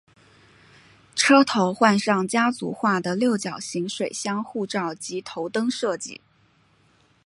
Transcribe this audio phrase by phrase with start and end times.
[1.15, 6.21] 车头换上家族化的六角形水箱护罩及头灯设计。